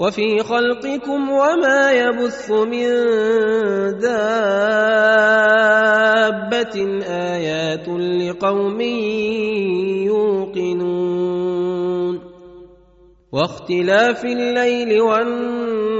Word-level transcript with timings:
وفي 0.00 0.38
خلقكم 0.42 1.30
وما 1.30 1.92
يبث 1.92 2.50
من 2.50 2.88
دابة 4.00 4.20
آيات 7.04 7.88
لقوم 7.88 8.80
يوقنون. 10.08 11.40
واختلاف 13.32 14.24
الليل 14.24 15.00
والنهار 15.00 15.99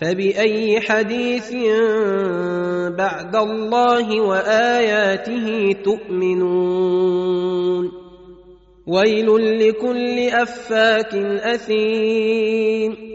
فبأي 0.00 0.80
حديث 0.80 1.52
بعد 2.98 3.36
الله 3.36 4.20
وآياته 4.20 5.72
تؤمنون؟ 5.84 7.24
ويل 8.86 9.58
لكل 9.68 10.18
أفاك 10.18 11.14
أثيم. 11.54 13.14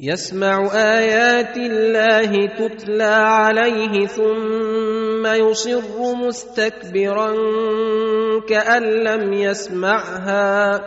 يسمع 0.00 0.70
آيات 0.74 1.56
الله 1.56 2.46
تتلى 2.46 3.04
عليه 3.04 4.06
ثم 4.06 5.26
يصر 5.26 6.14
مستكبرا 6.26 7.32
كأن 8.48 8.82
لم 8.82 9.32
يسمعها. 9.32 10.80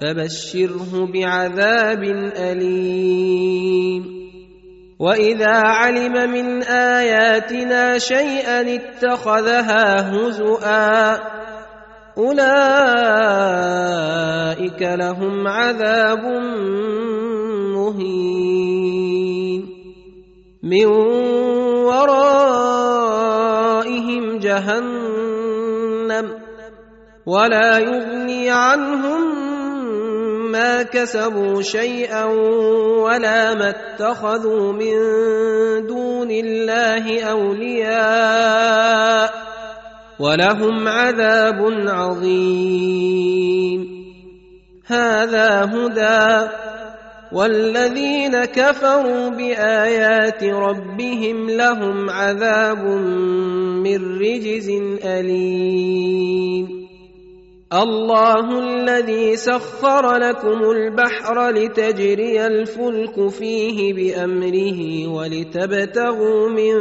فبشره 0.00 1.12
بعذاب 1.12 2.02
أليم. 2.36 4.16
وإذا 4.98 5.56
علم 5.56 6.30
من 6.30 6.62
آياتنا 6.62 7.98
شيئا 7.98 8.74
اتخذها 8.74 10.10
هزؤا 10.10 11.20
أولئك 12.18 12.42
لهم 14.82 15.48
عذاب 15.48 16.24
مهين. 17.76 18.56
من 20.62 20.86
ورائهم 21.86 22.78
جهنم 24.38 26.26
ولا 27.26 27.78
يغني 27.78 28.50
عنهم 28.50 29.45
ما 30.56 30.82
كسبوا 30.82 31.62
شيئا 31.62 32.24
ولا 33.04 33.54
ما 33.54 33.68
اتخذوا 33.70 34.72
من 34.72 34.96
دون 35.86 36.30
الله 36.30 37.22
أولياء 37.24 38.66
ولهم 40.18 40.88
عذاب 40.88 41.58
عظيم. 41.88 43.80
هذا 44.86 45.64
هدى 45.64 46.48
والذين 47.32 48.44
كفروا 48.44 49.28
بآيات 49.28 50.44
ربهم 50.44 51.50
لهم 51.50 52.10
عذاب 52.10 52.84
من 53.84 54.18
رجز 54.18 54.70
أليم. 55.04 56.85
الله 57.72 58.58
الذي 58.58 59.36
سخر 59.36 60.16
لكم 60.16 60.70
البحر 60.70 61.50
لتجري 61.50 62.46
الفلك 62.46 63.28
فيه 63.28 63.94
بأمره 63.94 65.08
ولتبتغوا 65.08 66.48
من 66.48 66.76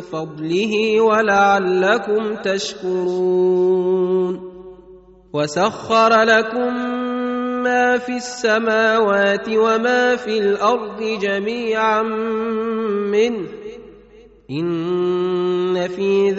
فضله 0.00 1.00
ولعلكم 1.00 2.34
تشكرون 2.34 3.70
وسخر 5.32 6.22
لكم 6.22 6.74
ما 7.62 7.98
في 7.98 8.16
السماوات 8.16 9.48
وما 9.48 10.16
في 10.16 10.38
الأرض 10.38 11.02
جميعا 11.22 12.02
منه 13.12 13.48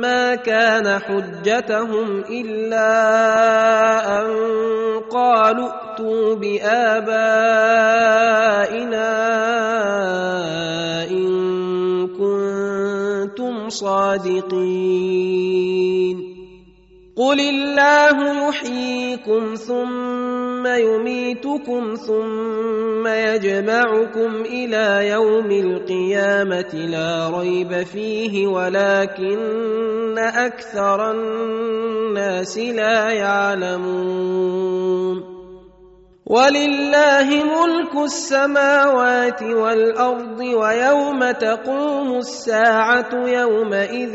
ما 0.00 0.34
كان 0.34 0.98
حجتهم 0.98 2.24
إلا 2.30 2.90
أن 4.20 4.26
قالوا 5.10 5.68
ائتوا 5.68 6.34
بآبائنا 6.34 7.08
إن 11.10 11.28
كنتم 12.06 13.68
صادقين. 13.68 15.08
قل 17.16 17.40
الله 17.40 18.48
يحييكم 18.48 19.54
ثم 19.54 20.07
يميتكم 20.76 21.94
ثم 21.94 23.06
يجمعكم 23.06 24.42
إلى 24.44 25.08
يوم 25.08 25.50
القيامة 25.50 26.74
لا 26.74 27.30
ريب 27.38 27.82
فيه 27.82 28.46
ولكن 28.46 30.18
أكثر 30.18 31.10
الناس 31.10 32.58
لا 32.58 33.10
يعلمون. 33.10 34.58
ولله 36.26 37.28
ملك 37.44 37.94
السماوات 38.04 39.42
والأرض 39.42 40.40
ويوم 40.40 41.30
تقوم 41.30 42.16
الساعة 42.16 43.28
يومئذ 43.28 44.14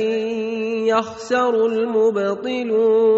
يخسر 0.87 1.65
المبطلون. 1.65 3.13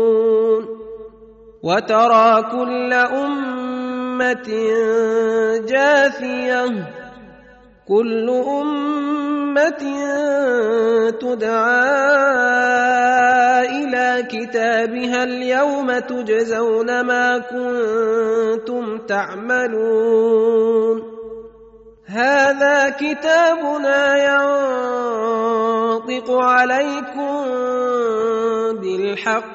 وترى 1.63 2.43
كل 2.51 2.93
أمة 2.93 4.47
جاثية. 5.67 6.65
كل 7.87 8.29
أمة 8.29 9.83
تدعى 11.09 12.05
إلى 13.65 14.27
كتابها 14.31 15.23
اليوم 15.23 15.99
تجزون 15.99 17.01
ما 17.01 17.37
كنتم 17.37 18.97
تعملون. 18.97 21.03
هذا 22.05 22.89
كتابنا 22.89 24.17
ينطق 26.03 26.31
عليكم 26.31 27.45
بالحق. 28.81 29.54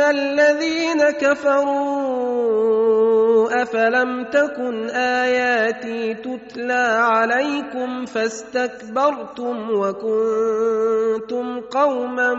الذين 0.00 1.10
كفروا 1.10 2.52
أفلم 3.62 4.24
تكن 4.24 4.90
آياتي 4.90 6.14
تتلى 6.14 6.86
عليكم 6.98 8.04
فاستكبرتم 8.04 9.70
وكنتم 9.70 11.60
قوما 11.60 12.34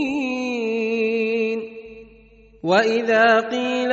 مجرمين 0.00 0.80
وإذا 2.62 3.40
قيل 3.40 3.92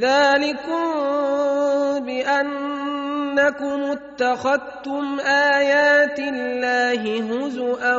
ذلكم 0.00 0.86
بأنكم 2.06 3.80
اتخذتم 3.82 5.20
آيات 5.20 6.18
الله 6.18 7.02
هزءا 7.20 7.96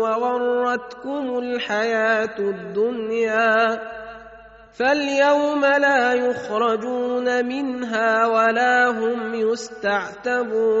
وغرتكم 0.00 1.38
الحياة 1.38 2.38
الدنيا 2.38 3.80
فاليوم 4.72 5.60
لا 5.60 6.12
يخرجون 6.14 7.44
منها 7.44 8.26
ولا 8.26 8.88
هم 8.88 9.34
يستعتبون 9.34 10.80